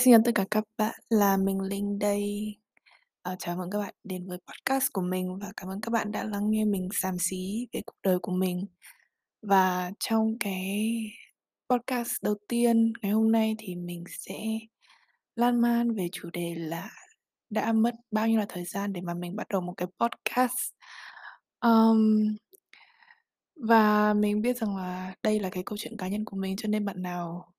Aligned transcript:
xin 0.00 0.12
chào 0.12 0.20
tất 0.24 0.32
cả 0.34 0.44
các 0.50 0.64
bạn, 0.76 1.00
là 1.08 1.36
mình 1.36 1.60
Linh 1.60 1.98
đây. 1.98 2.54
Ờ, 3.22 3.36
chào 3.38 3.56
mừng 3.56 3.70
các 3.70 3.78
bạn 3.78 3.94
đến 4.04 4.28
với 4.28 4.38
podcast 4.38 4.92
của 4.92 5.02
mình 5.02 5.38
và 5.38 5.52
cảm 5.56 5.68
ơn 5.68 5.80
các 5.80 5.90
bạn 5.90 6.12
đã 6.12 6.24
lắng 6.24 6.50
nghe 6.50 6.64
mình 6.64 6.88
xàm 6.92 7.18
xí 7.18 7.68
về 7.72 7.80
cuộc 7.86 7.96
đời 8.02 8.18
của 8.18 8.32
mình. 8.32 8.66
Và 9.42 9.90
trong 9.98 10.38
cái 10.38 11.02
podcast 11.70 12.12
đầu 12.22 12.34
tiên 12.48 12.92
ngày 13.02 13.12
hôm 13.12 13.32
nay 13.32 13.54
thì 13.58 13.76
mình 13.76 14.04
sẽ 14.08 14.58
lan 15.36 15.60
man 15.60 15.94
về 15.94 16.08
chủ 16.12 16.30
đề 16.32 16.54
là 16.54 16.90
đã 17.50 17.72
mất 17.72 17.94
bao 18.10 18.28
nhiêu 18.28 18.38
là 18.38 18.46
thời 18.48 18.64
gian 18.64 18.92
để 18.92 19.00
mà 19.00 19.14
mình 19.14 19.36
bắt 19.36 19.48
đầu 19.48 19.60
một 19.60 19.74
cái 19.76 19.88
podcast. 19.98 20.72
Um, 21.60 22.36
và 23.56 24.14
mình 24.14 24.42
biết 24.42 24.56
rằng 24.56 24.76
là 24.76 25.14
đây 25.22 25.40
là 25.40 25.50
cái 25.50 25.62
câu 25.66 25.78
chuyện 25.78 25.96
cá 25.96 26.08
nhân 26.08 26.24
của 26.24 26.36
mình 26.36 26.56
cho 26.56 26.68
nên 26.68 26.84
bạn 26.84 27.02
nào 27.02 27.52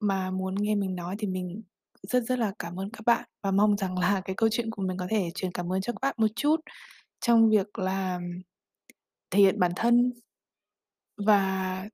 mà 0.00 0.30
muốn 0.30 0.54
nghe 0.54 0.74
mình 0.74 0.96
nói 0.96 1.16
thì 1.18 1.26
mình 1.26 1.62
rất 2.02 2.24
rất 2.24 2.38
là 2.38 2.52
cảm 2.58 2.80
ơn 2.80 2.90
các 2.90 3.06
bạn 3.06 3.28
và 3.42 3.50
mong 3.50 3.76
rằng 3.76 3.98
là 3.98 4.20
cái 4.24 4.36
câu 4.36 4.48
chuyện 4.52 4.70
của 4.70 4.82
mình 4.82 4.96
có 4.96 5.06
thể 5.10 5.30
truyền 5.34 5.52
cảm 5.52 5.72
ơn 5.72 5.80
cho 5.80 5.92
các 5.92 5.98
bạn 6.02 6.14
một 6.18 6.28
chút 6.36 6.60
trong 7.20 7.50
việc 7.50 7.78
là 7.78 8.20
thể 9.30 9.38
hiện 9.40 9.60
bản 9.60 9.72
thân 9.76 10.12
và 11.16 11.84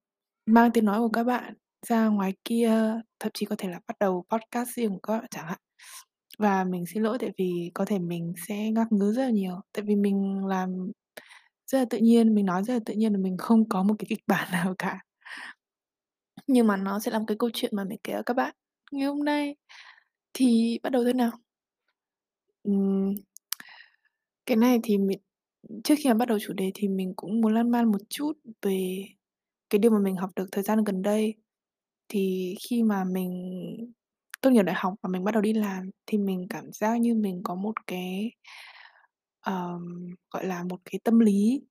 mang 0.47 0.71
tiếng 0.73 0.85
nói 0.85 1.01
của 1.01 1.09
các 1.09 1.25
bạn 1.25 1.55
ra 1.87 2.09
ngoài 2.09 2.35
kia, 2.45 3.01
thậm 3.21 3.33
chí 3.35 3.47
có 3.47 3.57
thể 3.59 3.69
là 3.69 3.81
bắt 3.89 3.97
đầu 4.01 4.25
podcast 4.31 4.71
riêng 4.71 4.93
của 4.93 4.99
các 5.03 5.19
bạn 5.19 5.27
chẳng 5.31 5.47
hạn. 5.47 5.59
Và 6.39 6.65
mình 6.65 6.85
xin 6.95 7.03
lỗi 7.03 7.19
tại 7.21 7.31
vì 7.39 7.71
có 7.75 7.85
thể 7.85 7.99
mình 7.99 8.35
sẽ 8.49 8.71
ngắc 8.71 8.93
ngứ 8.93 9.13
rất 9.13 9.23
là 9.25 9.31
nhiều, 9.31 9.61
tại 9.73 9.85
vì 9.87 9.97
mình 9.97 10.47
làm 10.47 10.93
rất 11.67 11.79
là 11.79 11.85
tự 11.91 11.99
nhiên, 11.99 12.35
mình 12.35 12.47
nói 12.47 12.65
rất 12.65 12.75
là 12.75 12.81
tự 12.87 12.95
nhiên 12.95 13.13
là 13.13 13.19
mình 13.19 13.37
không 13.39 13.69
có 13.69 13.83
một 13.83 13.95
cái 13.99 14.07
kịch 14.09 14.23
bản 14.27 14.49
nào 14.53 14.75
cả. 14.79 15.01
Nhưng 16.47 16.67
mà 16.67 16.77
nó 16.77 16.99
sẽ 17.01 17.11
là 17.11 17.19
một 17.19 17.25
cái 17.29 17.37
câu 17.39 17.51
chuyện 17.55 17.71
mà 17.77 17.85
mình 17.85 17.99
kể 18.05 18.13
cho 18.13 18.23
các 18.27 18.35
bạn 18.35 18.55
ngày 18.93 19.07
hôm 19.09 19.25
nay. 19.25 19.57
Thì 20.35 20.79
bắt 20.83 20.91
đầu 20.91 21.05
thế 21.05 21.13
nào. 21.13 21.31
Ừm. 22.65 23.15
Cái 24.47 24.57
này 24.57 24.79
thì 24.83 24.99
mình 24.99 25.19
trước 25.85 25.95
khi 25.99 26.11
mà 26.11 26.15
bắt 26.15 26.29
đầu 26.29 26.39
chủ 26.41 26.53
đề 26.55 26.71
thì 26.75 26.89
mình 26.89 27.13
cũng 27.17 27.41
muốn 27.41 27.55
lan 27.55 27.71
man 27.71 27.93
một 27.93 27.99
chút 28.11 28.33
về 28.63 29.05
cái 29.71 29.79
điều 29.79 29.91
mà 29.93 29.99
mình 30.01 30.17
học 30.17 30.31
được 30.37 30.47
thời 30.53 30.65
gian 30.65 30.85
gần 30.85 31.03
đây. 31.03 31.35
Thì 32.09 32.55
khi 32.71 32.83
mà 32.83 33.05
mình 33.05 33.33
tốt 34.43 34.51
nghiệp 34.51 34.63
đại 34.63 34.75
học 34.79 34.95
và 35.03 35.09
mình 35.11 35.25
bắt 35.25 35.33
đầu 35.35 35.43
đi 35.43 35.53
làm 35.53 35.91
thì 36.07 36.19
mình 36.19 36.47
cảm 36.51 36.73
giác 36.73 36.97
như 37.01 37.15
mình 37.15 37.41
có 37.45 37.55
một 37.55 37.75
cái, 37.87 38.33
um, 39.47 40.07
gọi 40.31 40.47
là, 40.47 40.65
một 40.65 40.79
cái 40.85 41.01
tâm 41.05 41.19
lý 41.21 41.63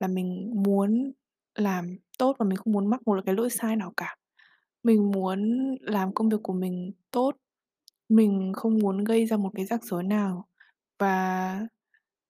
là 0.00 0.08
mình 0.08 0.52
muốn 0.64 1.12
làm 1.56 1.96
tốt 2.18 2.36
và 2.38 2.46
mình 2.46 2.56
không 2.56 2.72
muốn 2.72 2.90
mắc 2.90 3.00
một 3.06 3.18
cái 3.26 3.34
lỗi 3.34 3.50
sai 3.50 3.76
nào 3.76 3.92
cả. 3.96 4.16
Mình 4.84 5.10
muốn 5.10 5.40
làm 5.80 6.14
công 6.14 6.28
việc 6.28 6.40
của 6.42 6.52
mình 6.52 6.92
tốt, 7.10 7.32
mình 8.08 8.52
không 8.56 8.78
muốn 8.78 9.04
gây 9.04 9.26
ra 9.26 9.36
một 9.36 9.50
cái 9.54 9.66
rắc 9.66 9.84
rối 9.84 10.02
nào. 10.04 10.46
Và 10.98 11.60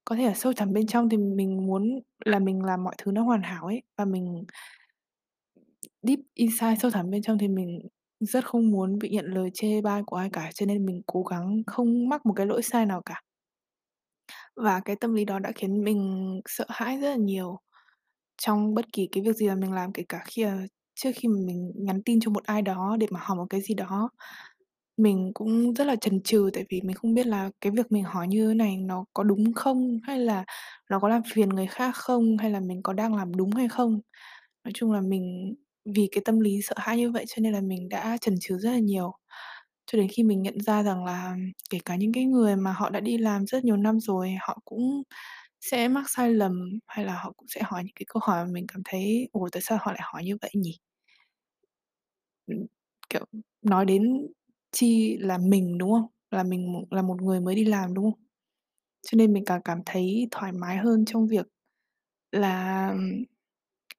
có 0.05 0.17
thể 0.17 0.25
ở 0.25 0.35
sâu 0.35 0.53
thẳm 0.57 0.73
bên 0.73 0.87
trong 0.87 1.09
thì 1.09 1.17
mình 1.17 1.67
muốn 1.67 2.01
là 2.25 2.39
mình 2.39 2.63
làm 2.65 2.85
mọi 2.85 2.95
thứ 2.99 3.13
nó 3.13 3.23
hoàn 3.25 3.43
hảo 3.43 3.67
ấy, 3.67 3.83
và 3.99 4.05
mình 4.05 4.45
deep 6.03 6.19
inside, 6.35 6.77
sâu 6.83 6.91
thẳm 6.91 7.11
bên 7.11 7.23
trong 7.23 7.39
thì 7.39 7.49
mình 7.49 7.81
rất 8.21 8.45
không 8.47 8.71
muốn 8.71 8.99
bị 8.99 9.09
nhận 9.11 9.27
lời 9.27 9.51
chê 9.55 9.81
bai 9.81 10.03
của 10.07 10.17
ai 10.17 10.31
cả, 10.33 10.51
cho 10.55 10.67
nên 10.67 10.87
mình 10.87 11.03
cố 11.07 11.23
gắng 11.23 11.63
không 11.67 12.09
mắc 12.09 12.27
một 12.27 12.33
cái 12.37 12.47
lỗi 12.47 12.63
sai 12.63 12.87
nào 12.87 13.03
cả. 13.07 13.23
Và 14.57 14.81
cái 14.85 14.97
tâm 14.97 15.15
lý 15.15 15.25
đó 15.25 15.39
đã 15.39 15.53
khiến 15.55 15.85
mình 15.85 16.41
sợ 16.49 16.65
hãi 16.69 16.99
rất 17.01 17.11
là 17.11 17.17
nhiều 17.17 17.59
trong 18.39 18.75
bất 18.75 18.92
kỳ 18.92 19.09
cái 19.12 19.23
việc 19.23 19.37
gì 19.37 19.48
mà 19.48 19.55
mình 19.55 19.73
làm, 19.73 19.92
kể 19.92 20.05
cả 20.09 20.23
khi 20.27 20.45
là 20.45 20.67
trước 20.95 21.11
khi 21.17 21.29
mà 21.29 21.37
mình 21.47 21.73
nhắn 21.77 22.03
tin 22.03 22.20
cho 22.20 22.31
một 22.31 22.45
ai 22.45 22.62
đó 22.62 22.97
để 23.01 23.06
mà 23.11 23.20
hỏi 23.23 23.37
một 23.37 23.47
cái 23.51 23.61
gì 23.61 23.75
đó. 23.75 24.11
Mình 24.97 25.31
cũng 25.34 25.74
rất 25.74 25.85
là 25.86 25.97
chần 25.97 26.23
chừ 26.23 26.51
tại 26.55 26.64
vì 26.70 26.80
mình 26.83 26.97
không 26.97 27.14
biết 27.14 27.27
là 27.27 27.51
cái 27.61 27.73
việc 27.77 27.92
mình 27.92 28.05
hỏi 28.05 28.29
như 28.29 28.48
thế 28.48 28.55
này 28.55 28.77
nó 28.77 29.05
có 29.14 29.23
đúng 29.23 29.52
không? 29.55 30.01
Hay 30.05 30.19
là 30.20 30.45
nó 30.91 30.98
có 31.01 31.08
làm 31.08 31.23
phiền 31.35 31.48
người 31.48 31.67
khác 31.67 31.97
không? 31.97 32.36
Hay 32.39 32.51
là 32.51 32.61
mình 32.61 32.83
có 32.83 32.92
đang 32.92 33.14
làm 33.17 33.35
đúng 33.36 33.51
hay 33.52 33.69
không? 33.69 34.01
Nói 34.64 34.73
chung 34.74 34.92
là 34.92 35.01
mình 35.01 35.55
vì 35.95 36.08
cái 36.13 36.23
tâm 36.24 36.41
lý 36.41 36.61
sợ 36.63 36.74
hãi 36.79 36.97
như 36.98 37.11
vậy 37.13 37.24
cho 37.29 37.41
nên 37.42 37.53
là 37.53 37.61
mình 37.61 37.89
đã 37.89 38.17
chần 38.20 38.35
chừ 38.41 38.58
rất 38.58 38.70
là 38.73 38.79
nhiều. 38.79 39.13
Cho 39.86 39.98
đến 39.98 40.08
khi 40.13 40.23
mình 40.23 40.42
nhận 40.42 40.61
ra 40.61 40.83
rằng 40.83 41.05
là 41.05 41.36
kể 41.70 41.79
cả 41.85 41.97
những 41.97 42.13
cái 42.13 42.24
người 42.24 42.57
mà 42.57 42.73
họ 42.73 42.91
đã 42.91 43.01
đi 43.01 43.18
làm 43.18 43.47
rất 43.47 43.64
nhiều 43.64 43.77
năm 43.77 44.01
rồi, 44.01 44.35
họ 44.41 44.58
cũng 44.64 45.03
sẽ 45.71 45.89
mắc 45.89 46.05
sai 46.11 46.35
lầm, 46.35 46.79
hay 46.87 47.05
là 47.05 47.15
họ 47.23 47.33
cũng 47.37 47.49
sẽ 47.49 47.61
hỏi 47.65 47.85
những 47.85 47.95
cái 47.95 48.07
câu 48.09 48.21
hỏi 48.27 48.45
mà 48.47 48.51
mình 48.53 48.67
cảm 48.69 48.83
thấy 48.85 49.29
"Ồ, 49.33 49.49
tại 49.53 49.63
sao 49.63 49.79
họ 49.83 49.93
lại 49.93 50.01
hỏi 50.05 50.25
như 50.25 50.37
vậy 50.43 50.51
nhỉ?" 50.55 50.79
Ừm, 52.47 52.67
kiểu, 53.11 53.25
nói 53.63 53.85
đến 53.85 54.27
chi 54.73 55.17
là 55.21 55.39
mình, 55.39 55.79
đúng 55.79 55.91
không? 55.93 56.07
Là 56.31 56.43
mình 56.43 56.73
một 56.73 56.85
là 56.91 57.03
một 57.03 57.23
người 57.23 57.41
mới 57.41 57.55
đi 57.55 57.65
làm, 57.65 57.95
đúng 57.95 58.05
không? 58.13 58.21
Cho 59.03 59.17
nên 59.17 59.33
mình 59.33 59.45
càng 59.47 59.63
cảm 59.65 59.81
thấy 59.87 60.29
thoải 60.31 60.53
mái 60.53 60.77
hơn 60.79 61.05
trong 61.07 61.29
việc 61.29 61.47
là 62.33 62.95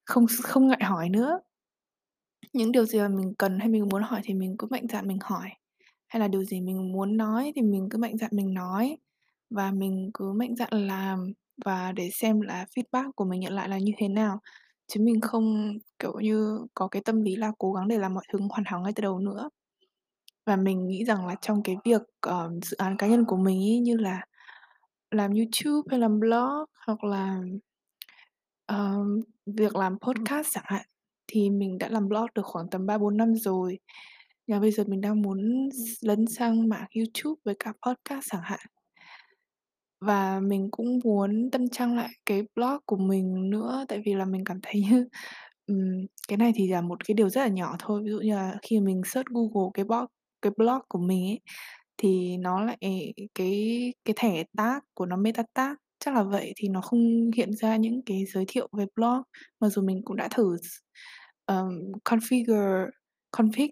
không 0.05 0.27
s 0.29 0.41
không 0.43 0.67
ngại 0.67 0.81
hỏi 0.85 1.09
nữa. 1.09 1.39
Những 2.53 2.71
điều 2.71 2.85
gì 2.85 2.99
mà 2.99 3.07
mình 3.07 3.33
cần 3.37 3.59
hay 3.59 3.69
mình 3.69 3.87
muốn 3.91 4.03
hỏi 4.03 4.21
thì 4.23 4.33
mình 4.33 4.55
cứ 4.59 4.67
mạnh 4.71 4.87
dạn 4.89 5.07
mình 5.07 5.17
hỏi, 5.23 5.49
hay 6.07 6.19
là 6.19 6.27
điều 6.27 6.43
gì 6.43 6.61
mình 6.61 6.91
muốn 6.93 7.17
nói 7.17 7.51
thì 7.55 7.61
mình 7.61 7.89
cứ 7.91 7.97
mạnh 7.97 8.17
dạn 8.17 8.31
mình 8.33 8.53
nói, 8.53 8.97
và 9.49 9.71
mình 9.71 10.11
cứ 10.13 10.33
mạnh 10.33 10.55
dạn 10.55 10.69
làm 10.87 11.33
và 11.65 11.91
để 11.91 12.09
xem 12.13 12.41
là 12.41 12.65
feedback 12.75 13.11
của 13.15 13.25
mình 13.25 13.39
nhận 13.39 13.53
lại 13.53 13.69
là 13.69 13.77
như 13.79 13.91
thế 13.97 14.07
nào. 14.09 14.39
Chứ 14.87 15.01
mình 15.03 15.21
không, 15.21 15.73
kiểu 15.99 16.19
như, 16.21 16.59
có 16.73 16.87
cái 16.87 17.01
tâm 17.05 17.21
lý 17.21 17.35
là 17.35 17.51
cố 17.59 17.73
gắng 17.73 17.87
để 17.87 17.97
làm 17.99 18.13
mọi 18.13 18.23
thứ 18.33 18.39
hoàn 18.49 18.63
hảo 18.65 18.81
ngay 18.81 18.93
từ 18.95 19.01
đầu 19.01 19.19
nữa. 19.19 19.49
Và 20.45 20.55
mình 20.55 20.87
nghĩ 20.87 21.05
rằng 21.05 21.27
là 21.27 21.35
trong 21.41 21.63
cái 21.63 21.75
việc, 21.85 22.01
ờ, 22.21 22.51
dự 22.63 22.77
án 22.77 22.97
cá 22.97 23.07
nhân 23.07 23.25
của 23.25 23.37
mình 23.37 23.59
ấy, 23.61 23.79
như 23.79 23.97
là 23.97 24.21
làm 25.11 25.31
YouTube 25.33 25.87
hay 25.91 25.99
làm 25.99 26.19
blog 26.19 26.65
hoặc 26.87 27.03
là, 27.03 27.41
ờm, 28.67 29.21
việc 29.45 29.75
làm 29.75 29.99
podcast 29.99 30.47
chẳng 30.51 30.63
hạn, 30.67 30.85
thì 31.27 31.49
mình 31.49 31.77
đã 31.77 31.89
làm 31.89 32.09
blog 32.09 32.25
được 32.35 32.43
khoảng 32.45 32.69
tầm 32.71 32.85
3-4 32.87 33.17
năm 33.17 33.35
rồi. 33.35 33.79
Và 34.47 34.59
bây 34.59 34.71
giờ 34.71 34.83
mình 34.87 35.01
đang 35.01 35.21
muốn 35.21 35.69
s 35.73 36.05
lấn 36.05 36.27
sang 36.27 36.69
mảng 36.69 36.87
YouTube 36.97 37.35
với 37.45 37.55
cả 37.59 37.73
podcast 37.87 38.25
chẳng 38.31 38.41
hạn. 38.43 38.59
Và 40.01 40.39
mình 40.39 40.67
cũng 40.71 40.99
muốn 41.03 41.49
tân 41.51 41.69
trang 41.69 41.95
lại 41.97 42.09
cái 42.25 42.43
blog 42.55 42.77
của 42.85 42.97
mình 42.97 43.49
nữa, 43.49 43.85
tại 43.87 44.01
vì 44.05 44.13
là 44.13 44.25
mình 44.25 44.43
cảm 44.45 44.59
thấy 44.63 44.81
như, 44.91 45.07
ừm, 45.67 45.77
cái 46.27 46.37
này 46.37 46.51
thì 46.55 46.67
là 46.67 46.81
một 46.81 47.05
cái 47.07 47.15
điều 47.15 47.29
rất 47.29 47.41
là 47.41 47.47
nhỏ 47.47 47.75
thôi. 47.79 48.01
Ví 48.05 48.11
dụ 48.11 48.19
như 48.19 48.35
là 48.35 48.55
khi 48.61 48.79
mình 48.79 49.01
search 49.05 49.27
Google 49.29 49.69
cái 49.73 49.85
blog 49.85 50.05
cái 50.41 50.51
blog 50.57 50.79
của 50.89 50.99
mình 50.99 51.25
ấy, 51.25 51.39
thì 51.97 52.37
nó 52.37 52.61
lại 52.65 52.77
cái 53.35 53.93
cái 54.05 54.13
thẻ 54.17 54.43
tag 54.57 54.79
của 54.93 55.05
nó 55.05 55.15
meta 55.17 55.43
tag, 55.53 55.75
chắc 55.99 56.15
là 56.15 56.23
vậy, 56.23 56.53
thì 56.57 56.69
nó 56.69 56.81
không 56.81 57.31
hiện 57.35 57.53
ra 57.53 57.75
những 57.77 58.01
cái 58.05 58.25
giới 58.33 58.45
thiệu 58.47 58.67
về 58.77 58.85
blog. 58.95 59.21
Mặc 59.61 59.69
dù 59.69 59.81
mình 59.81 60.01
cũng 60.05 60.15
đã 60.17 60.27
thử 60.31 60.57
s 60.57 60.67
ờm, 61.45 61.69
configure 62.05 62.87
config 63.37 63.69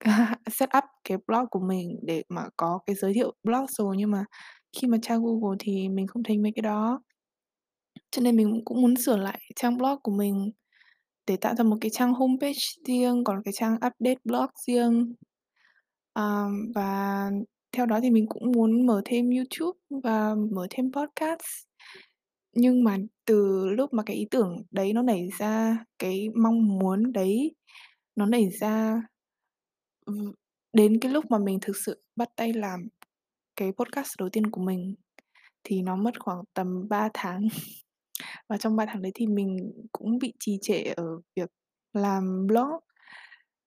set 0.52 0.70
up 0.78 0.84
cái 1.04 1.18
blog 1.28 1.46
của 1.50 1.60
mình 1.60 2.00
để 2.02 2.22
mà 2.28 2.42
có 2.56 2.78
cái 2.86 2.96
giới 2.96 3.14
thiệu 3.14 3.32
blog 3.44 3.66
rồi, 3.68 3.96
nhưng 3.98 4.10
mà 4.10 4.24
khi 4.72 4.88
mà 4.88 4.98
tra 5.02 5.16
Google 5.16 5.56
thì 5.60 5.88
mình 5.88 6.06
không 6.06 6.22
thấy 6.22 6.38
mấy 6.38 6.52
cái 6.56 6.62
đó. 6.62 7.02
Cho 8.10 8.22
nên 8.22 8.36
mình 8.36 8.62
cũng 8.64 8.82
muốn 8.82 8.96
sửa 8.96 9.16
lại 9.16 9.40
trang 9.56 9.78
blog 9.78 9.98
của 10.02 10.12
mình 10.12 10.50
để 11.26 11.36
tạo 11.36 11.54
ra 11.56 11.64
một 11.64 11.76
cái 11.80 11.90
trang 11.90 12.14
homepage 12.14 12.58
riêng, 12.88 13.24
còn 13.24 13.42
cái 13.44 13.52
trang 13.54 13.74
update 13.74 14.16
blog 14.24 14.46
riêng. 14.66 15.14
Ờm, 16.12 16.72
và 16.74 17.30
theo 17.72 17.86
đó 17.86 18.00
thì 18.02 18.10
mình 18.10 18.26
cũng 18.28 18.52
muốn 18.52 18.86
mở 18.86 19.02
thêm 19.04 19.30
YouTube 19.30 19.78
và 20.04 20.34
mở 20.52 20.66
thêm 20.70 20.92
podcast. 20.92 21.66
Nhưng 22.54 22.84
mà 22.84 22.98
từ 23.26 23.66
lúc 23.68 23.92
mà 23.94 24.02
cái 24.06 24.16
ý 24.16 24.26
tưởng 24.30 24.62
đấy 24.70 24.92
nó 24.92 25.02
nảy 25.02 25.28
ra, 25.38 25.84
cái 25.98 26.28
mong 26.36 26.78
muốn 26.78 27.12
đấy 27.12 27.54
nó 28.16 28.26
nảy 28.26 28.48
ra, 28.60 29.02
ừm, 30.06 30.32
đến 30.72 30.98
cái 31.00 31.12
lúc 31.12 31.24
mà 31.30 31.38
mình 31.38 31.58
thực 31.62 31.76
sự 31.86 32.02
bắt 32.16 32.28
tay 32.36 32.52
làm 32.52 32.88
cái 33.56 33.72
podcast 33.72 34.08
đầu 34.18 34.28
tiên 34.28 34.50
của 34.50 34.60
mình 34.60 34.94
thì 35.64 35.82
nó 35.82 35.96
mất 35.96 36.20
khoảng 36.20 36.44
tầm 36.54 36.88
3 36.88 37.08
tháng. 37.14 37.48
Và 38.48 38.58
trong 38.58 38.76
3 38.76 38.86
tháng 38.86 39.02
đấy 39.02 39.12
thì 39.14 39.26
mình 39.26 39.72
cũng 39.92 40.18
bị 40.18 40.32
trì 40.38 40.58
trệ 40.62 40.82
ở 40.82 41.20
việc 41.36 41.50
làm 41.92 42.46
blog. 42.46 42.70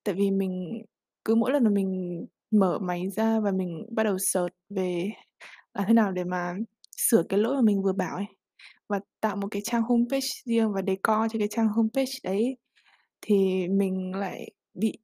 Tại 0.04 0.16
vì 0.16 0.32
mình 0.32 0.84
cứ 1.26 1.36
mỗi 1.36 1.52
lần 1.52 1.64
mà 1.64 1.70
mình 1.70 2.26
mở 2.52 2.80
máy 2.80 3.10
ra 3.10 3.40
và 3.40 3.52
mình 3.52 3.86
bắt 3.92 4.04
đầu 4.04 4.18
search 4.20 4.56
về 4.70 5.12
làm 5.74 5.86
thế 5.88 5.94
nào 5.94 6.12
để 6.12 6.24
mà 6.24 6.56
sửa 6.98 7.24
cái 7.30 7.40
lỗi 7.40 7.56
mà 7.56 7.62
mình 7.62 7.84
vừa 7.84 7.94
bảo 7.94 8.16
ấy, 8.16 8.26
và 8.90 9.00
tạo 9.22 9.36
một 9.36 9.48
cái 9.52 9.62
trang 9.66 9.84
homepage 9.84 10.28
riêng 10.46 10.74
và 10.74 10.82
decor 10.88 11.32
cho 11.34 11.40
cái 11.40 11.48
trang 11.52 11.68
homepage 11.68 12.12
đấy, 12.24 12.58
thì 13.22 13.68
mình 13.68 14.16
lại 14.16 14.52
bị 14.74 14.98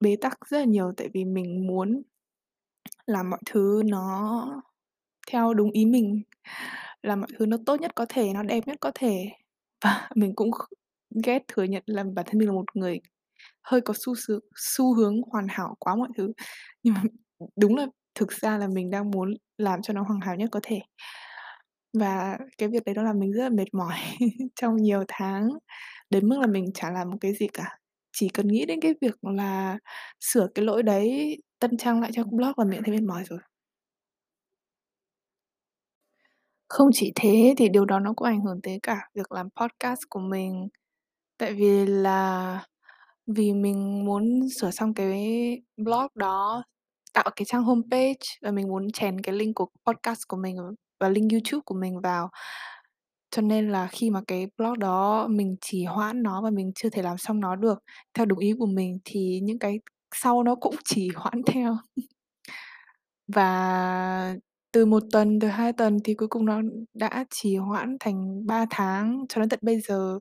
bế 0.00 0.16
tắc 0.16 0.38
rất 0.50 0.58
là 0.58 0.64
nhiều. 0.64 0.92
Tại 0.96 1.08
vì 1.14 1.24
mình 1.24 1.66
muốn 1.66 2.02
làm 3.08 3.30
mọi 3.30 3.40
thứ 3.46 3.82
nó 3.86 4.62
theo 5.32 5.54
đúng 5.54 5.70
ý 5.70 5.84
mình, 5.86 6.22
làm 7.02 7.20
mọi 7.20 7.28
thứ 7.38 7.46
nó 7.46 7.56
tốt 7.66 7.80
nhất 7.80 7.92
có 7.94 8.06
thể, 8.08 8.32
nó 8.34 8.42
đẹp 8.42 8.66
nhất 8.66 8.76
có 8.80 8.92
thể. 8.94 9.26
Và 9.84 10.10
mình 10.14 10.32
cũng 10.36 10.50
ghét 11.24 11.42
thừa 11.48 11.64
nhận 11.64 11.82
là 11.86 12.04
bản 12.14 12.26
thân 12.28 12.38
mình 12.38 12.48
là 12.48 12.54
một 12.54 12.76
người 12.76 13.00
hơi 13.62 13.80
có 13.80 13.94
xu 13.96 14.14
xhướng 14.16 14.40
xu 14.56 14.94
hướng 14.94 15.22
hoàn 15.32 15.46
hảo 15.50 15.76
quá 15.78 15.96
mọi 15.96 16.08
thứ. 16.18 16.32
Nhưng 16.82 16.94
mà 16.94 17.02
đúng 17.56 17.76
là 17.76 17.86
thực 18.14 18.32
ra 18.32 18.58
là 18.58 18.68
mình 18.68 18.90
đang 18.90 19.10
muốn 19.10 19.34
làm 19.58 19.82
cho 19.82 19.94
nó 19.94 20.02
hoàn 20.02 20.20
hảo 20.20 20.36
nhất 20.36 20.48
có 20.52 20.60
thể. 20.62 20.80
Và 21.98 22.38
cái 22.58 22.68
việc 22.68 22.84
đấy 22.86 22.94
nó 22.94 23.02
làm 23.02 23.18
mình 23.18 23.32
rất 23.32 23.42
là 23.42 23.50
mệt 23.50 23.74
mỏi 23.74 23.96
trong 24.60 24.76
nhiều 24.76 25.04
tháng, 25.08 25.48
đến 26.10 26.28
mức 26.28 26.38
là 26.40 26.46
mình 26.46 26.72
chả 26.74 26.90
làm 26.90 27.10
một 27.10 27.16
cái 27.20 27.34
gì 27.34 27.48
cả. 27.52 27.78
Chỉ 28.12 28.28
cần 28.28 28.48
nghĩ 28.48 28.66
đến 28.66 28.80
cái 28.80 28.94
việc 29.00 29.14
là 29.24 29.78
sửa 30.20 30.48
cái 30.54 30.64
lỗi 30.64 30.82
đấy, 30.82 31.38
tân 31.58 31.76
trang 31.76 32.00
lại 32.00 32.10
trang 32.14 32.36
blog 32.36 32.52
mình 32.56 32.70
đã 32.70 32.78
thấy 32.84 32.94
mệt 32.94 33.02
mỏi 33.02 33.24
rồi. 33.24 33.38
Không 36.68 36.88
chỉ 36.92 37.12
thế 37.14 37.54
thì 37.58 37.68
điều 37.68 37.84
đó 37.84 37.98
nó 38.00 38.12
cũng 38.16 38.26
ảnh 38.28 38.40
hưởng 38.40 38.60
tới 38.62 38.78
cả 38.82 39.08
việc 39.14 39.32
làm 39.32 39.48
podcast 39.56 40.00
của 40.10 40.20
mình. 40.20 40.68
Tại 41.38 41.54
vì 41.54 41.86
là 41.86 42.60
vì 43.26 43.52
mình 43.54 44.04
muốn 44.06 44.48
sửa 44.60 44.70
xong 44.70 44.94
cái 44.94 45.12
blog 45.76 46.06
đó, 46.14 46.64
tạo 47.14 47.30
cái 47.36 47.44
trang 47.46 47.64
homepage 47.64 48.18
và 48.42 48.50
mình 48.50 48.68
muốn 48.68 48.92
chèn 48.92 49.20
cái 49.20 49.34
link 49.34 49.54
của 49.56 49.66
podcast 49.86 50.20
của 50.28 50.36
mình 50.36 50.56
và 51.00 51.08
link 51.08 51.32
YouTube 51.32 51.62
của 51.66 51.74
mình 51.74 52.00
vào. 52.00 52.30
Cho 53.30 53.42
nên 53.42 53.70
là 53.70 53.86
khi 53.86 54.10
mà 54.10 54.20
cái 54.26 54.46
blog 54.58 54.78
đó 54.78 55.26
mình 55.28 55.56
trì 55.60 55.84
hoãn 55.84 56.22
nó 56.22 56.42
và 56.42 56.50
mình 56.50 56.72
chưa 56.74 56.90
thể 56.90 57.02
làm 57.02 57.18
xong 57.18 57.40
nó 57.40 57.56
được 57.56 57.78
theo 58.14 58.26
đúng 58.26 58.38
ý 58.38 58.52
của 58.58 58.66
mình 58.66 58.98
thì 59.04 59.40
những 59.42 59.58
cái 59.58 59.80
sau 60.14 60.42
nó 60.42 60.54
cũng 60.54 60.74
chỉ 60.84 61.08
hoãn 61.16 61.42
theo. 61.46 61.76
Và 63.28 64.36
từ 64.72 64.86
một 64.86 65.02
tuần, 65.12 65.40
từ 65.40 65.48
hai 65.48 65.72
tuần 65.72 65.98
thì 66.04 66.14
cuối 66.14 66.28
cùng 66.28 66.44
nó 66.46 66.60
đã 66.94 67.24
trì 67.30 67.56
hoãn 67.56 67.96
thành 68.00 68.46
3 68.46 68.66
tháng 68.70 69.24
cho 69.28 69.40
đến 69.40 69.48
tận 69.48 69.58
bây 69.62 69.80
giờ. 69.80 70.18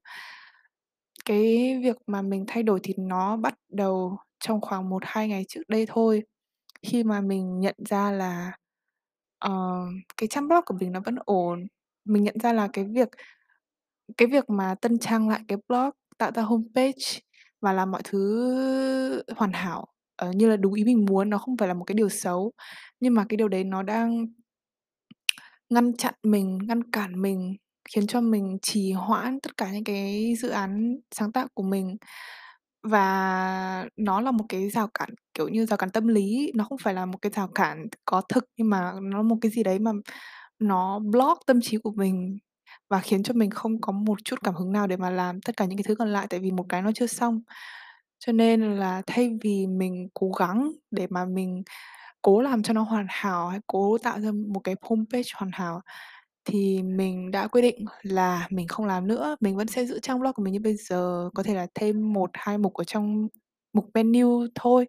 Cái 1.25 1.79
việc 1.83 1.97
mà 2.07 2.21
mình 2.21 2.45
thay 2.47 2.63
đổi 2.63 2.79
thì 2.83 2.93
nó 2.97 3.37
bắt 3.37 3.53
đầu 3.69 4.17
trong 4.39 4.61
khoảng 4.61 4.89
1-2 4.89 5.27
ngày 5.27 5.43
trước 5.47 5.61
đây 5.67 5.85
thôi, 5.89 6.23
khi 6.83 7.03
mà 7.03 7.21
mình 7.21 7.59
nhận 7.59 7.75
ra 7.89 8.11
là, 8.11 8.51
uh, 9.47 9.89
cái 10.17 10.27
trang 10.29 10.47
blog 10.47 10.61
của 10.65 10.75
mình 10.79 10.91
nó 10.91 10.99
vẫn 11.05 11.15
ổn. 11.25 11.67
Mình 12.05 12.23
nhận 12.23 12.39
ra 12.39 12.53
là 12.53 12.69
cái 12.73 12.85
việc 12.85 13.09
cái 14.17 14.27
việc 14.27 14.49
mà 14.49 14.75
tân 14.81 14.99
trang 14.99 15.29
lại 15.29 15.41
cái 15.47 15.57
blog, 15.69 15.89
tạo 16.17 16.31
ra 16.31 16.43
homepage 16.43 16.93
và 17.62 17.74
làm 17.74 17.92
mọi 17.92 18.01
thứ 18.06 19.24
hoàn 19.38 19.51
hảo, 19.54 19.88
ờ, 20.15 20.31
như 20.36 20.50
là 20.50 20.57
đúng 20.57 20.74
ý 20.74 20.83
mình 20.83 21.06
muốn, 21.06 21.30
nó 21.30 21.38
không 21.38 21.57
phải 21.57 21.68
là 21.68 21.74
một 21.74 21.83
cái 21.83 21.95
điều 21.95 22.09
xấu. 22.09 22.51
Nhưng 23.00 23.13
mà 23.13 23.25
cái 23.30 23.38
điều 23.38 23.48
đấy 23.48 23.63
nó 23.63 23.83
đang 23.83 24.27
ngăn 25.69 25.98
chặn 25.98 26.13
mình, 26.24 26.59
ngăn 26.68 26.92
cản 26.92 27.21
mình, 27.21 27.56
khiến 27.95 28.07
cho 28.07 28.21
mình 28.21 28.57
trì 28.62 28.92
hoãn 28.92 29.39
tất 29.42 29.57
cả 29.57 29.71
những 29.71 29.83
cái 29.83 30.36
dự 30.42 30.50
án 30.50 30.98
sáng 31.12 31.31
tạo 31.31 31.48
của 31.54 31.63
mình. 31.63 31.98
Và 32.83 33.89
nó 33.98 34.21
là 34.21 34.31
một 34.31 34.45
cái 34.50 34.69
rào 34.69 34.88
cản, 34.94 35.09
kiểu 35.33 35.48
như, 35.50 35.65
rào 35.65 35.77
cản 35.77 35.92
tâm 35.92 36.07
lý, 36.07 36.51
nó 36.56 36.63
không 36.65 36.77
phải 36.83 36.94
là 36.94 37.06
một 37.06 37.18
cái 37.21 37.31
rào 37.36 37.48
cản 37.56 37.88
có 38.06 38.21
thực, 38.30 38.45
nhưng 38.57 38.69
mà 38.69 38.94
nó 39.04 39.24
một 39.24 39.38
cái 39.42 39.51
gì 39.51 39.63
đấy 39.63 39.80
mà 39.80 39.92
nó 40.59 41.00
block 41.00 41.45
tâm 41.48 41.62
trí 41.62 41.77
của 41.77 41.92
mình 41.92 42.38
và 42.89 43.00
khiến 43.00 43.24
cho 43.24 43.33
mình 43.33 43.50
không 43.50 43.81
có 43.81 43.91
một 43.94 44.24
chút 44.25 44.35
cảm 44.44 44.56
hứng 44.56 44.71
nào 44.71 44.88
để 44.88 44.97
mà 44.97 45.09
làm 45.09 45.41
tất 45.41 45.57
cả 45.57 45.65
những 45.65 45.77
cái 45.77 45.83
thứ 45.88 45.95
còn 45.95 46.09
lại, 46.13 46.27
tại 46.29 46.39
vì 46.39 46.51
một 46.51 46.65
cái 46.69 46.81
nó 46.81 46.91
chưa 46.95 47.07
xong. 47.07 47.41
Cho 48.19 48.31
nên 48.33 48.77
là 48.77 49.01
thay 49.07 49.38
vì 49.44 49.68
mình 49.68 50.09
cố 50.13 50.31
gắng 50.39 50.71
để 50.91 51.07
mà 51.09 51.25
mình 51.25 51.63
cố 52.21 52.41
làm 52.41 52.63
cho 52.63 52.74
nó 52.74 52.81
hoàn 52.83 53.07
hảo 53.09 53.50
hay 53.50 53.59
cố 53.68 53.97
tạo 53.97 54.19
ra 54.19 54.31
một 54.31 54.59
cái 54.63 54.75
homepage 54.81 55.29
hoàn 55.35 55.51
hảo, 55.53 55.81
thì 56.45 56.83
mình 56.83 57.31
đã 57.31 57.47
quyết 57.47 57.62
định 57.62 57.85
là 58.03 58.47
mình 58.51 58.68
không 58.68 58.85
làm 58.85 59.07
nữa, 59.07 59.35
mình 59.41 59.57
vẫn 59.57 59.68
sẽ 59.68 59.85
giữ 59.85 60.00
trang 60.00 60.19
blog 60.19 60.33
của 60.33 60.44
mình 60.44 60.53
như 60.53 60.59
bây 60.59 60.75
giờ, 60.75 61.30
có 61.35 61.44
thể 61.44 61.56
là 61.56 61.68
thêm 61.75 62.13
1-2 62.13 62.57
mục 62.59 62.73
ở 62.73 62.83
trong 62.83 63.27
mục 63.73 63.89
menu 63.94 64.47
thôi. 64.56 64.88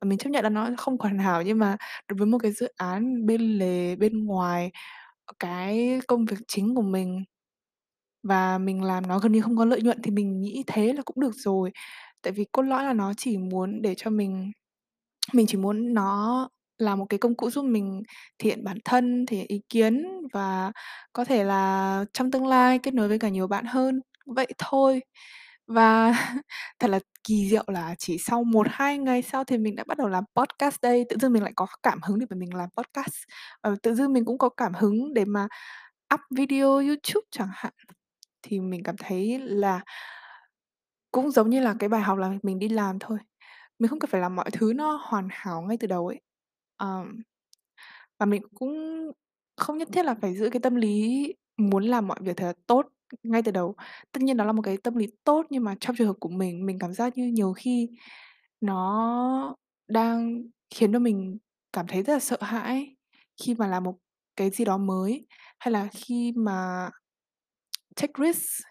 Và 0.00 0.06
mình 0.08 0.18
chấp 0.18 0.30
nhận 0.30 0.44
là 0.44 0.50
nó 0.50 0.70
không 0.78 0.96
hoàn 1.00 1.18
hảo 1.18 1.42
nhưng 1.42 1.58
mà 1.58 1.76
đối 2.08 2.18
với 2.18 2.26
một 2.26 2.38
cái 2.38 2.52
dự 2.52 2.68
án 2.76 3.26
bên 3.26 3.40
lề, 3.58 3.96
bên 3.96 4.24
ngoài, 4.26 4.70
cái 5.38 6.00
công 6.08 6.24
việc 6.24 6.36
chính 6.48 6.74
của 6.74 6.82
mình 6.82 7.24
và 8.22 8.58
mình 8.58 8.82
làm 8.84 9.06
nó 9.08 9.18
gần 9.18 9.32
như 9.32 9.42
không 9.42 9.56
có 9.56 9.64
lợi 9.64 9.82
nhuận 9.82 10.02
thì 10.02 10.10
mình 10.10 10.40
nghĩ 10.42 10.64
thế 10.66 10.92
là 10.92 11.02
cũng 11.04 11.20
được 11.20 11.32
rồi. 11.34 11.70
Tại 12.22 12.32
vì 12.32 12.44
cốt 12.52 12.62
lõi 12.62 12.84
là 12.84 12.92
nó 12.92 13.12
chỉ 13.16 13.38
muốn 13.38 13.82
để 13.82 13.94
cho 13.98 14.10
mình 14.10 14.52
mình 15.34 15.46
chỉ 15.48 15.58
muốn 15.58 15.94
nó 15.94 16.48
là 16.78 16.96
một 16.96 17.06
cái 17.10 17.18
công 17.18 17.34
cụ 17.36 17.50
giúp 17.50 17.62
mình 17.64 18.02
thể 18.38 18.50
hiện 18.50 18.64
bản 18.64 18.78
thân, 18.84 19.26
thể 19.26 19.36
hiện 19.36 19.46
ý 19.48 19.60
kiến 19.68 20.06
và 20.32 20.72
có 21.12 21.24
thể 21.24 21.44
là 21.44 22.04
trong 22.14 22.30
tương 22.30 22.46
lai 22.46 22.78
kết 22.78 22.94
nối 22.94 23.08
với 23.08 23.18
cả 23.18 23.28
nhiều 23.28 23.46
bạn 23.48 23.64
hơn, 23.66 24.00
vậy 24.26 24.48
thôi. 24.58 25.00
Và 25.70 26.12
thật 26.78 26.88
là 26.90 27.00
kỳ 27.24 27.48
diệu 27.50 27.64
là 27.66 27.94
chỉ 27.98 28.18
sau 28.18 28.44
1-2 28.44 28.98
ngày 28.98 29.22
sau 29.22 29.44
thì 29.44 29.58
mình 29.58 29.76
đã 29.76 29.84
bắt 29.86 29.98
đầu 29.98 30.08
làm 30.08 30.24
podcast 30.36 30.76
đây, 30.82 31.04
tự 31.08 31.16
dưng 31.20 31.32
mình 31.32 31.42
lại 31.42 31.52
có 31.56 31.66
cảm 31.82 32.00
hứng 32.02 32.18
để 32.18 32.26
mà 32.30 32.36
mình 32.36 32.54
làm 32.54 32.68
podcast. 32.76 33.14
Ờ, 33.60 33.76
tự 33.82 33.94
dưng 33.94 34.12
mình 34.12 34.24
cũng 34.24 34.38
có 34.38 34.48
cảm 34.48 34.72
hứng 34.74 35.14
để 35.14 35.24
mà 35.24 35.48
up 36.14 36.20
video 36.36 36.68
YouTube 36.70 37.26
chẳng 37.30 37.48
hạn. 37.52 37.72
Thì 38.42 38.60
mình 38.60 38.82
cảm 38.82 38.96
thấy 38.98 39.38
là 39.38 39.80
cũng 41.12 41.30
giống 41.30 41.50
như 41.50 41.60
là 41.60 41.74
cái 41.78 41.88
bài 41.88 42.00
học 42.02 42.18
là 42.18 42.30
mình 42.42 42.58
đi 42.58 42.68
làm 42.68 42.98
thôi. 42.98 43.18
Mình 43.78 43.88
không 43.90 43.98
cần 44.00 44.10
phải 44.10 44.20
làm 44.20 44.36
mọi 44.36 44.50
thứ 44.50 44.72
nó 44.76 45.00
hoàn 45.04 45.28
hảo 45.32 45.62
ngay 45.62 45.76
từ 45.80 45.86
đầu 45.86 46.06
ấy. 46.06 46.20
Ờm. 46.76 47.22
Và 48.18 48.26
mình 48.26 48.42
cũng 48.54 48.74
không 49.56 49.78
nhất 49.78 49.88
thiết 49.92 50.04
là 50.06 50.14
phải 50.22 50.36
giữ 50.36 50.50
cái 50.50 50.60
tâm 50.60 50.74
lý 50.76 51.26
muốn 51.58 51.84
làm 51.84 52.08
mọi 52.08 52.18
việc 52.22 52.36
thật 52.36 52.46
là 52.46 52.52
tốt 52.66 52.86
ngay 53.22 53.42
từ 53.42 53.52
đầu. 53.52 53.74
Tất 54.12 54.22
nhiên 54.22 54.36
đó 54.36 54.44
là 54.44 54.52
một 54.52 54.62
cái 54.62 54.76
tâm 54.76 54.96
lý 54.96 55.06
tốt, 55.24 55.46
nhưng 55.50 55.64
mà 55.64 55.74
trong 55.80 55.96
trường 55.96 56.06
hợp 56.06 56.16
của 56.20 56.28
mình, 56.28 56.66
mình 56.66 56.78
cảm 56.78 56.92
giác 56.94 57.16
như 57.18 57.26
nhiều 57.26 57.52
khi 57.52 57.88
nó 58.60 59.54
đang 59.88 60.42
khiến 60.74 60.92
cho 60.92 60.98
mình 60.98 61.38
cảm 61.72 61.86
thấy 61.86 62.02
rất 62.02 62.12
là 62.12 62.20
sợ 62.20 62.36
hãi 62.40 62.96
khi 63.42 63.54
mà 63.54 63.66
làm 63.66 63.84
một 63.84 63.94
cái 64.36 64.50
gì 64.50 64.64
đó 64.64 64.78
mới, 64.78 65.26
hay 65.58 65.72
là 65.72 65.88
khi 65.92 66.32
mà 66.36 66.90
take 67.96 68.12
risk, 68.18 68.64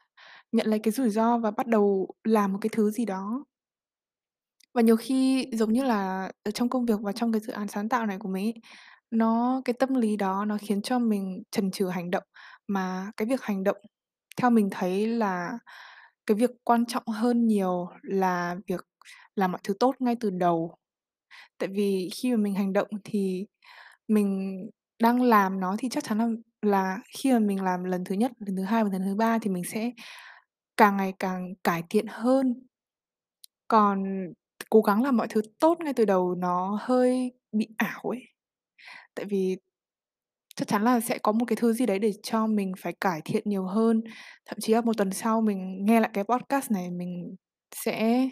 nhận 0.51 0.67
lấy 0.67 0.79
cái 0.79 0.91
rủi 0.91 1.09
ro 1.09 1.37
và 1.37 1.51
bắt 1.51 1.67
đầu 1.67 2.07
làm 2.23 2.53
một 2.53 2.59
cái 2.61 2.69
thứ 2.73 2.91
gì 2.91 3.05
đó. 3.05 3.45
Và 4.73 4.81
nhiều 4.81 4.95
khi, 4.95 5.47
giống 5.53 5.73
như 5.73 5.83
là, 5.83 6.31
ở 6.43 6.51
trong 6.51 6.69
công 6.69 6.85
việc 6.85 6.99
và 7.01 7.11
trong 7.11 7.31
cái 7.31 7.41
dự 7.41 7.53
án 7.53 7.67
sáng 7.67 7.89
tạo 7.89 8.05
này 8.05 8.17
của 8.19 8.29
mình 8.29 8.45
ấy, 8.45 8.53
nó 9.11 9.61
cái 9.65 9.73
tâm 9.73 9.95
lý 9.95 10.17
đó 10.17 10.45
nó 10.45 10.57
khiến 10.61 10.81
cho 10.81 10.99
mình 10.99 11.43
chần 11.51 11.71
chừ 11.71 11.87
hành 11.89 12.11
động. 12.11 12.23
Mà 12.67 13.11
cái 13.17 13.27
việc 13.27 13.41
hành 13.41 13.63
động 13.63 13.77
theo 14.41 14.49
mình 14.49 14.69
thấy 14.71 15.07
là 15.07 15.59
cái 16.25 16.35
việc 16.35 16.51
quan 16.63 16.85
trọng 16.85 17.07
hơn 17.07 17.47
nhiều 17.47 17.87
là 18.03 18.55
việc 18.67 18.81
làm 19.35 19.51
mọi 19.51 19.61
thứ 19.63 19.73
tốt 19.79 19.95
ngay 19.99 20.15
từ 20.19 20.29
đầu. 20.29 20.75
Tại 21.57 21.69
vì 21.73 22.09
khi 22.15 22.31
mà 22.31 22.37
mình 22.37 22.55
hành 22.55 22.73
động 22.73 22.87
thì 23.03 23.45
mình 24.07 24.61
đang 24.99 25.21
làm 25.21 25.59
nó 25.59 25.75
thì 25.79 25.89
chắc 25.89 26.03
chắn 26.03 26.17
là 26.17 26.27
là 26.61 26.97
khi 27.17 27.33
mà 27.33 27.39
mình 27.39 27.63
làm 27.63 27.83
lần 27.83 28.03
thứ 28.03 28.15
nhất, 28.15 28.31
lần 28.39 28.55
thứ 28.55 28.63
hai 28.63 28.83
và 28.83 28.89
lần 28.93 29.03
thứ 29.03 29.15
ba 29.15 29.39
thì 29.39 29.49
mình 29.49 29.63
sẽ 29.63 29.91
càng 30.77 30.97
ngày 30.97 31.13
càng 31.19 31.53
cải 31.63 31.83
thiện 31.89 32.05
hơn. 32.09 32.67
Còn 33.67 34.03
cố 34.69 34.81
gắng 34.81 35.03
làm 35.03 35.17
mọi 35.17 35.27
thứ 35.29 35.41
tốt 35.59 35.77
ngay 35.79 35.93
từ 35.93 36.05
đầu 36.05 36.35
nó 36.35 36.79
hơi 36.81 37.31
bị 37.51 37.67
ảo 37.77 38.01
ấy. 38.03 38.19
Tại 39.15 39.25
vì 39.25 39.57
chắc 40.59 40.67
chắn 40.67 40.83
là 40.83 40.99
sẽ 40.99 41.17
có 41.17 41.31
một 41.31 41.45
cái 41.45 41.55
thứ 41.55 41.73
gì 41.73 41.85
đấy 41.85 41.99
để 41.99 42.11
cho 42.23 42.47
mình 42.47 42.73
phải 42.77 42.93
cải 43.01 43.21
thiện 43.25 43.43
nhiều 43.45 43.65
hơn. 43.65 44.01
Thậm 44.45 44.57
chí 44.61 44.73
là 44.73 44.81
một 44.81 44.97
tuần 44.97 45.11
sau 45.11 45.41
mình 45.41 45.85
nghe 45.85 45.99
lại 45.99 46.11
cái 46.13 46.23
podcast 46.23 46.71
này, 46.71 46.89
mình 46.91 47.35
sẽ 47.75 48.29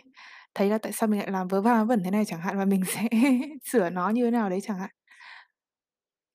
thấy 0.55 0.69
là 0.69 0.77
tại 0.77 0.91
sao 0.91 1.07
mình 1.09 1.19
lại 1.19 1.31
làm 1.31 1.47
vớ 1.47 1.61
va 1.61 1.79
vớ 1.79 1.85
vẩn 1.85 2.03
thế 2.03 2.11
này 2.11 2.25
chẳng 2.25 2.41
hạn, 2.41 2.57
và 2.57 2.65
mình 2.65 2.81
sẽ 2.95 3.09
sửa 3.71 3.89
nó 3.89 4.09
như 4.09 4.25
thế 4.25 4.31
nào 4.31 4.49
đấy 4.49 4.59
chẳng 4.63 4.79
hạn. 4.79 4.89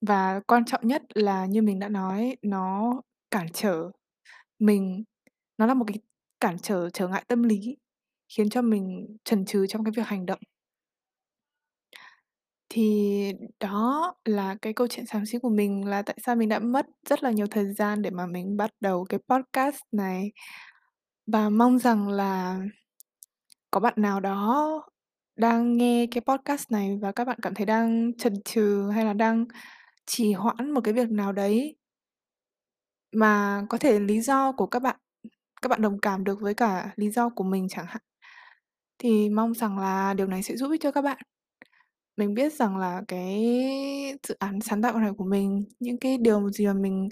Và 0.07 0.41
quan 0.47 0.65
trọng 0.65 0.87
nhất 0.89 1.03
là 1.15 1.47
như 1.47 1.63
mình 1.63 1.79
đã 1.79 1.89
nói, 1.89 2.37
nó 2.43 2.93
cản 3.31 3.47
trở 3.53 3.91
mình, 4.59 5.05
nó 5.59 5.67
là 5.67 5.75
một 5.75 5.85
cái 5.89 5.99
cản 6.41 6.59
trở 6.59 6.91
trở 6.91 7.09
ngại 7.09 7.25
tâm 7.29 7.43
lý, 7.43 7.77
khiến 8.37 8.51
cho 8.51 8.63
mình 8.63 9.17
chần 9.25 9.45
chừ 9.45 9.67
trong 9.69 9.85
cái 9.85 9.93
việc 9.97 10.07
hành 10.07 10.27
động. 10.27 10.41
Thì 12.75 13.33
đó 13.61 14.15
là 14.25 14.57
cái 14.63 14.73
câu 14.73 14.87
chuyện 14.89 15.07
xàm 15.07 15.27
xí 15.27 15.39
của 15.39 15.49
mình 15.51 15.87
là 15.87 16.03
tại 16.03 16.17
sao 16.27 16.37
mình 16.37 16.49
đã 16.49 16.59
mất 16.59 16.87
rất 17.09 17.23
là 17.23 17.31
nhiều 17.31 17.47
thời 17.51 17.75
gian 17.75 18.03
để 18.03 18.11
mà 18.11 18.27
mình 18.27 18.57
bắt 18.57 18.71
đầu 18.81 19.05
cái 19.09 19.21
podcast 19.29 19.77
này. 19.93 20.33
Và 21.27 21.49
mong 21.51 21.79
rằng 21.79 22.09
là 22.09 22.61
có 23.71 23.81
bạn 23.81 23.95
nào 23.97 24.21
đó 24.21 24.83
đang 25.37 25.77
nghe 25.77 26.07
cái 26.11 26.21
podcast 26.21 26.71
này 26.71 26.99
và 27.03 27.13
các 27.13 27.25
bạn 27.25 27.39
cảm 27.43 27.55
thấy 27.55 27.67
đang 27.67 28.13
chần 28.19 28.35
chừ 28.45 28.91
hay 28.95 29.05
là 29.05 29.13
đang 29.13 29.45
trì 30.07 30.33
hoãn 30.33 30.71
một 30.71 30.81
cái 30.85 30.95
việc 30.95 31.11
nào 31.11 31.33
đấy 31.33 31.77
mà 33.13 33.63
có 33.69 33.79
thể 33.79 34.01
lý 34.01 34.21
do 34.21 34.53
của 34.53 34.67
các 34.67 34.83
bạn 34.83 34.97
các 35.63 35.69
bạn 35.69 35.83
đồng 35.83 36.01
cảm 36.01 36.25
được 36.25 36.41
với 36.41 36.55
cả 36.55 36.93
lý 36.97 37.11
do 37.11 37.29
của 37.29 37.45
mình 37.45 37.69
chẳng 37.71 37.87
hạn. 37.89 38.03
Thì 38.99 39.31
mong 39.31 39.55
rằng 39.55 39.79
là 39.79 40.15
điều 40.15 40.27
này 40.27 40.43
sẽ 40.43 40.57
giúp 40.57 40.71
ích 40.71 40.81
cho 40.83 40.93
các 40.93 41.03
bạn. 41.03 41.19
Mình 42.17 42.35
biết 42.35 42.53
rằng 42.53 42.77
là 42.77 43.03
cái 43.09 43.43
dự 44.29 44.35
án 44.39 44.61
sáng 44.61 44.83
tạo 44.83 44.99
này 44.99 45.11
của 45.17 45.25
mình, 45.25 45.65
những 45.81 45.99
cái 45.99 46.19
điều 46.19 46.51
gì 46.51 46.67
mà 46.67 46.73
mình 46.73 47.09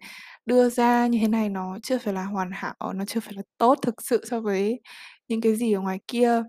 đưa 0.47 0.69
ra 0.71 1.07
như 1.07 1.19
thế 1.23 1.29
này 1.29 1.49
nó 1.49 1.79
chưa 1.83 1.99
phải 1.99 2.15
là 2.15 2.25
hoàn 2.25 2.51
hảo, 2.55 2.93
nó 2.95 3.05
chưa 3.05 3.21
phải 3.21 3.35
là 3.35 3.43
tốt 3.59 3.79
thực 3.83 4.03
sự 4.03 4.25
so 4.31 4.41
với 4.41 4.81
những 5.29 5.41
cái 5.41 5.57
gì 5.57 5.73
ở 5.73 5.81
ngoài 5.81 6.01
kia. 6.09 6.43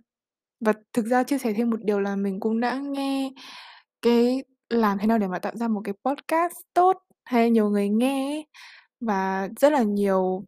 Và 0.62 0.74
thực 0.93 1.05
ra 1.08 1.24
chia 1.24 1.38
sẻ 1.38 1.53
thêm 1.53 1.70
một 1.70 1.79
điều 1.84 2.00
là 2.00 2.15
mình 2.15 2.39
cũng 2.39 2.60
đã 2.60 2.75
nghe 2.84 3.31
cái 4.01 4.43
làm 4.70 4.98
thế 5.00 5.08
nào 5.08 5.17
để 5.20 5.27
mà 5.27 5.39
tạo 5.39 5.58
ra 5.58 5.67
một 5.67 5.81
cái 5.84 5.93
podcast 6.05 6.55
tốt 6.74 6.98
hay 7.25 7.50
nhiều 7.51 7.70
người 7.70 7.89
nghe 7.89 8.31
ấy. 8.36 8.48
Và 9.01 9.50
rất 9.60 9.74
là 9.74 9.84
nhiều 9.84 10.46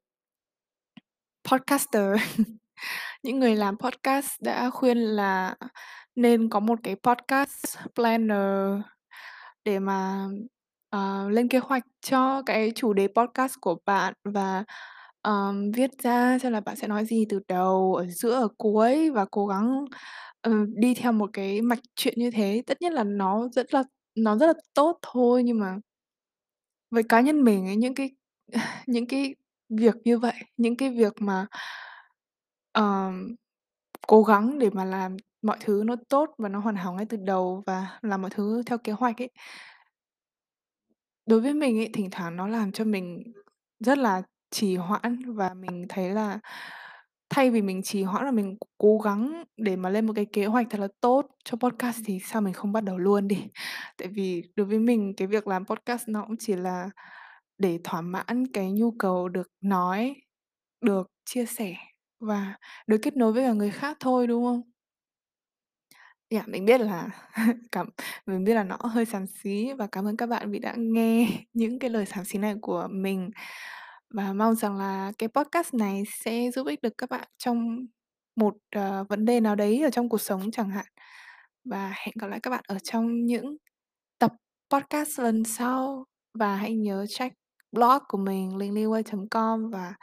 podcaster, 1.51 2.03
những 3.23 3.39
người 3.39 3.55
làm 3.55 3.77
podcast 3.77 4.31
đã 4.41 4.69
khuyên 4.69 4.97
là 4.97 5.55
nên 6.15 6.49
có 6.49 6.59
một 6.59 6.79
cái 6.83 6.95
podcast 7.03 7.77
planner 7.95 8.81
để 9.65 9.79
mà, 9.79 10.27
ờ, 10.89 11.29
lên 11.31 11.47
kế 11.49 11.59
hoạch 11.59 11.83
cho 12.01 12.41
cái 12.45 12.71
chủ 12.75 12.93
đề 12.93 13.07
podcast 13.15 13.55
của 13.61 13.77
bạn 13.85 14.13
và, 14.25 14.63
ờm, 15.21 15.71
viết 15.71 15.91
ra 16.03 16.39
xem 16.39 16.53
là 16.53 16.59
bạn 16.61 16.75
sẽ 16.75 16.87
nói 16.87 17.05
gì 17.05 17.25
từ 17.29 17.39
đầu, 17.47 17.95
ở 17.95 18.05
giữa, 18.07 18.33
ở 18.35 18.47
cuối 18.57 19.09
và 19.11 19.25
cố 19.31 19.47
gắng, 19.47 19.85
ờ, 20.41 20.51
đi 20.77 20.93
theo 20.95 21.11
một 21.11 21.29
cái 21.33 21.61
mạch 21.61 21.79
truyện 21.95 22.13
như 22.17 22.31
thế. 22.31 22.63
Tất 22.67 22.81
nhiên 22.81 22.93
là 22.93 23.03
nó 23.03 23.47
rất 23.53 23.73
là 23.73 23.83
nó 24.15 24.37
rất 24.37 24.47
là 24.47 24.53
tốt 24.75 24.99
thôi, 25.03 25.43
nhưng 25.43 25.59
mà 25.59 25.75
với 26.91 27.03
cá 27.09 27.21
nhân 27.21 27.43
mình 27.43 27.67
ấy, 27.67 27.75
những 27.75 27.95
cái 27.95 28.09
những 28.87 29.07
cái 29.07 29.35
việc 29.69 29.95
như 30.05 30.19
vậy, 30.19 30.33
những 30.57 30.77
cái 30.77 30.89
việc 30.89 31.13
mà 31.21 31.47
ờm, 32.73 33.35
cố 34.07 34.23
gắng 34.23 34.59
để 34.59 34.69
mà 34.73 34.85
làm 34.85 35.17
mọi 35.43 35.57
thứ 35.59 35.83
nó 35.85 35.95
tốt 36.09 36.29
và 36.37 36.49
nó 36.49 36.59
hoàn 36.59 36.75
hảo 36.75 36.93
ngay 36.93 37.05
từ 37.09 37.17
đầu 37.17 37.63
và 37.65 37.99
làm 38.01 38.21
mọi 38.21 38.31
thứ 38.31 38.63
theo 38.65 38.77
kế 38.77 38.91
hoạch 38.91 39.21
ấy 39.21 39.29
đối 41.25 41.41
với 41.41 41.53
mình 41.53 41.79
ấy, 41.79 41.89
thỉnh 41.93 42.09
thoảng 42.11 42.35
nó 42.35 42.47
làm 42.47 42.71
cho 42.71 42.85
mình 42.85 43.23
rất 43.79 43.97
là 43.97 44.21
trì 44.51 44.75
hoãn 44.75 45.35
và 45.35 45.53
mình 45.53 45.85
thấy 45.89 46.09
là 46.09 46.39
thay 47.29 47.51
vì 47.51 47.61
mình 47.61 47.83
trì 47.83 48.03
hoãn 48.03 48.25
là 48.25 48.31
mình 48.31 48.57
cố 48.77 48.97
gắng 48.97 49.43
để 49.57 49.75
mà 49.75 49.89
lên 49.89 50.05
một 50.05 50.13
cái 50.15 50.25
kế 50.33 50.45
hoạch 50.45 50.67
thật 50.69 50.79
là 50.79 50.87
tốt 51.01 51.27
cho 51.45 51.57
podcast 51.57 52.01
thì 52.05 52.19
sao 52.19 52.41
mình 52.41 52.53
không 52.53 52.71
bắt 52.71 52.83
đầu 52.83 52.97
luôn 52.97 53.27
đi. 53.27 53.37
Tại 53.97 54.07
vì 54.07 54.43
đối 54.55 54.67
với 54.67 54.79
mình 54.79 55.13
cái 55.17 55.27
việc 55.27 55.47
làm 55.47 55.65
podcast 55.65 56.03
nó 56.09 56.25
cũng 56.27 56.37
chỉ 56.39 56.55
là 56.55 56.89
để 57.57 57.79
thỏa 57.83 58.01
mãn 58.01 58.47
cái 58.53 58.71
nhu 58.71 58.91
cầu 58.99 59.29
được 59.29 59.47
nói, 59.61 60.15
được 60.81 61.11
chia 61.25 61.45
sẻ 61.45 61.75
và 62.19 62.55
được 62.87 62.97
kết 63.01 63.17
nối 63.17 63.33
với 63.33 63.43
cả 63.43 63.53
người 63.53 63.71
khác 63.71 63.97
thôi, 63.99 64.27
đúng 64.27 64.45
không? 64.45 64.72
Yeah, 66.29 66.47
mình 66.47 66.65
biết 66.65 66.81
là 66.81 67.09
cảm 67.71 67.89
mình 68.25 68.43
biết 68.43 68.53
là 68.53 68.63
nó 68.63 68.77
hơi 68.81 69.05
xàm 69.05 69.27
xí 69.27 69.73
và 69.73 69.87
cảm 69.91 70.07
ơn 70.07 70.17
các 70.17 70.25
bạn 70.29 70.51
vì 70.51 70.59
đã 70.59 70.73
nghe 70.77 71.27
những 71.53 71.79
cái 71.79 71.89
lời 71.89 72.05
xàm 72.05 72.25
xí 72.25 72.39
này 72.39 72.55
của 72.61 72.87
mình. 72.91 73.29
Và 74.09 74.33
mong 74.33 74.55
rằng 74.55 74.77
là 74.77 75.11
cái 75.17 75.29
podcast 75.29 75.73
này 75.73 76.03
sẽ 76.23 76.51
giúp 76.51 76.67
ích 76.67 76.81
được 76.81 76.93
các 76.97 77.09
bạn 77.09 77.27
trong 77.37 77.85
một, 78.35 78.55
ờ, 78.75 79.05
vấn 79.09 79.25
đề 79.25 79.39
nào 79.39 79.55
đấy 79.55 79.81
ở 79.83 79.89
trong 79.89 80.09
cuộc 80.09 80.21
sống 80.21 80.51
chẳng 80.51 80.69
hạn. 80.69 80.85
Và 81.65 81.93
hẹn 81.95 82.13
gặp 82.21 82.27
lại 82.27 82.39
các 82.43 82.51
bạn 82.51 82.63
ở 82.67 82.77
trong 82.83 83.25
những 83.25 83.57
tập 84.19 84.31
podcast 84.71 85.19
lần 85.19 85.43
sau. 85.45 86.05
Và 86.33 86.55
hãy 86.55 86.75
nhớ 86.75 87.05
check 87.09 87.35
blog 87.71 87.99
của 88.09 88.17
mình 88.17 88.57
linhliway.com 88.57 89.69
và 89.71 89.93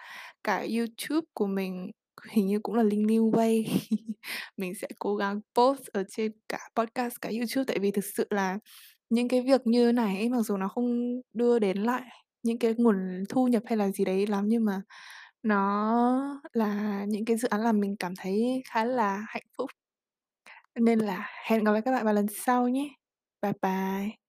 cả 0.45 0.67
YouTube 0.79 1.27
của 1.35 1.47
mình 1.47 1.91
hình 2.31 2.47
như 2.47 2.59
cũng 2.62 2.75
là 2.75 2.83
Linh 2.83 3.03
new 3.07 3.31
Way. 3.31 3.65
Mình 4.57 4.75
sẽ 4.75 4.89
cố 4.99 5.17
gắng 5.17 5.41
post 5.55 5.87
ở 5.93 6.05
trên 6.11 6.33
cả 6.49 6.59
podcast 6.77 7.15
cả 7.21 7.29
YouTube, 7.31 7.65
tại 7.67 7.79
vì 7.79 7.91
thực 7.91 8.05
sự 8.17 8.27
là 8.31 8.59
những 9.11 9.29
cái 9.29 9.43
việc 9.43 9.61
như 9.67 9.87
thế 9.87 9.93
này 9.93 10.17
ấy, 10.17 10.29
mặc 10.29 10.43
dù 10.43 10.57
nó 10.57 10.69
không 10.69 11.21
đưa 11.33 11.59
đến 11.59 11.79
lại 11.79 12.03
những 12.43 12.59
cái 12.59 12.75
nguồn 12.79 13.25
thu 13.29 13.49
nhập 13.49 13.62
hay 13.67 13.77
là 13.79 13.91
gì 13.91 14.05
đấy 14.05 14.27
lắm, 14.27 14.45
nhưng 14.49 14.65
mà 14.65 14.83
nó 15.43 16.41
là 16.53 17.05
những 17.09 17.25
cái 17.25 17.37
dự 17.37 17.49
án 17.49 17.61
làm 17.62 17.81
mình 17.81 17.97
cảm 17.99 18.15
thấy 18.19 18.62
khá 18.71 18.85
là 18.85 19.25
hạnh 19.29 19.47
phúc. 19.59 19.71
Nên 20.81 20.99
là 20.99 21.29
hẹn 21.47 21.65
gặp 21.65 21.73
lại 21.73 21.83
các 21.85 21.93
bạn 21.93 22.05
vào 22.05 22.15
lần 22.15 22.27
sau 22.29 22.69
nhé. 22.69 22.89
Bye 23.43 23.53
bye. 23.62 24.20